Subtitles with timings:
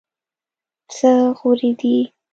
[0.93, 1.97] څه غورې دي.